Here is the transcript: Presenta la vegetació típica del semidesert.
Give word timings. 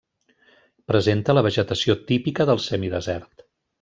Presenta 0.91 1.35
la 1.39 1.43
vegetació 1.49 1.97
típica 2.13 2.49
del 2.51 2.63
semidesert. 2.65 3.47